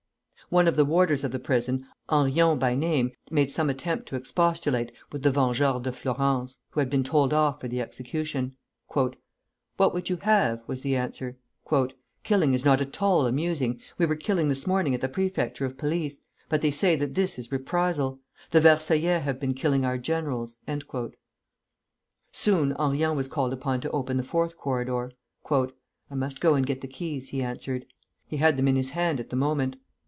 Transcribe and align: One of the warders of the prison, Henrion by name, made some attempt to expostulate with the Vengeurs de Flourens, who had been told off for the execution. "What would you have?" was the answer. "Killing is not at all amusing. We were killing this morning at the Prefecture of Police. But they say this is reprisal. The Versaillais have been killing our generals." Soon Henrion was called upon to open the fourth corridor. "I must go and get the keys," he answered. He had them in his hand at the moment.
One 0.49 0.67
of 0.67 0.75
the 0.75 0.83
warders 0.83 1.23
of 1.23 1.31
the 1.31 1.39
prison, 1.39 1.87
Henrion 2.09 2.59
by 2.59 2.75
name, 2.75 3.13
made 3.29 3.49
some 3.49 3.69
attempt 3.69 4.05
to 4.09 4.17
expostulate 4.17 4.91
with 5.09 5.23
the 5.23 5.31
Vengeurs 5.31 5.81
de 5.81 5.93
Flourens, 5.93 6.59
who 6.71 6.81
had 6.81 6.89
been 6.89 7.05
told 7.05 7.31
off 7.33 7.61
for 7.61 7.69
the 7.69 7.79
execution. 7.79 8.57
"What 8.89 9.15
would 9.93 10.09
you 10.09 10.17
have?" 10.17 10.61
was 10.67 10.81
the 10.81 10.97
answer. 10.97 11.37
"Killing 12.25 12.53
is 12.53 12.65
not 12.65 12.81
at 12.81 13.01
all 13.01 13.27
amusing. 13.27 13.79
We 13.97 14.05
were 14.05 14.17
killing 14.17 14.49
this 14.49 14.67
morning 14.67 14.93
at 14.93 14.99
the 14.99 15.07
Prefecture 15.07 15.63
of 15.63 15.77
Police. 15.77 16.19
But 16.49 16.59
they 16.59 16.69
say 16.71 16.97
this 16.97 17.39
is 17.39 17.49
reprisal. 17.49 18.19
The 18.49 18.59
Versaillais 18.59 19.21
have 19.21 19.39
been 19.39 19.53
killing 19.53 19.85
our 19.85 19.97
generals." 19.97 20.57
Soon 22.33 22.71
Henrion 22.73 23.15
was 23.15 23.29
called 23.29 23.53
upon 23.53 23.79
to 23.79 23.91
open 23.91 24.17
the 24.17 24.21
fourth 24.21 24.57
corridor. 24.57 25.13
"I 25.49 26.15
must 26.15 26.41
go 26.41 26.55
and 26.55 26.67
get 26.67 26.81
the 26.81 26.89
keys," 26.89 27.29
he 27.29 27.41
answered. 27.41 27.85
He 28.27 28.35
had 28.35 28.57
them 28.57 28.67
in 28.67 28.75
his 28.75 28.89
hand 28.89 29.21
at 29.21 29.29
the 29.29 29.37
moment. 29.37 29.77